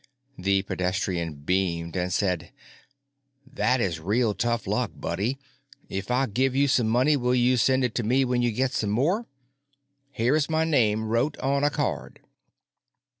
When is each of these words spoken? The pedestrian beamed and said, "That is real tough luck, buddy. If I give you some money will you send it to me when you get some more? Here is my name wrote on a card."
The 0.35 0.63
pedestrian 0.63 1.35
beamed 1.35 1.95
and 1.95 2.11
said, 2.11 2.51
"That 3.45 3.79
is 3.79 3.99
real 3.99 4.33
tough 4.33 4.65
luck, 4.65 4.89
buddy. 4.95 5.37
If 5.89 6.09
I 6.09 6.25
give 6.25 6.55
you 6.55 6.67
some 6.67 6.87
money 6.87 7.15
will 7.15 7.35
you 7.35 7.55
send 7.55 7.83
it 7.83 7.93
to 7.93 8.03
me 8.03 8.25
when 8.25 8.41
you 8.41 8.51
get 8.51 8.71
some 8.73 8.89
more? 8.89 9.27
Here 10.11 10.35
is 10.35 10.49
my 10.49 10.63
name 10.63 11.05
wrote 11.05 11.37
on 11.37 11.63
a 11.63 11.69
card." 11.69 12.19